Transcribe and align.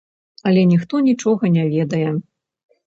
Але 0.51 0.61
ніхто 0.71 1.03
нічога 1.11 1.43
не 1.59 1.69
ведае. 1.77 2.05